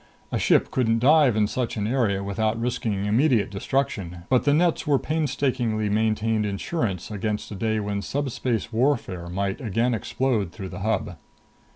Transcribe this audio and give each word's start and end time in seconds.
A 0.31 0.39
ship 0.39 0.71
couldn't 0.71 0.97
dive 0.97 1.35
in 1.35 1.45
such 1.45 1.77
an 1.77 1.85
area 1.85 2.23
without 2.23 2.59
risking 2.59 3.05
immediate 3.05 3.51
destruction; 3.51 4.23
but 4.29 4.45
the 4.45 4.53
nets 4.55 4.87
were 4.87 4.97
painstakingly 4.97 5.89
maintained 5.89 6.43
insurance 6.43 7.11
against 7.11 7.51
a 7.51 7.55
day 7.55 7.79
when 7.79 8.01
subspace 8.01 8.73
warfare 8.73 9.27
might 9.29 9.61
again 9.61 9.93
explode 9.93 10.51
through 10.51 10.69
the 10.69 10.79
Hub. 10.79 11.17